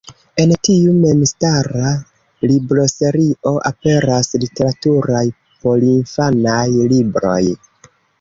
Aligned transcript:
En 0.43 0.51
tiu 0.67 0.91
memstara 1.01 1.89
libroserio 2.51 3.53
aperas 3.71 4.31
literaturaj 4.45 5.21
porinfanaj 5.67 6.65
libroj. 6.95 7.39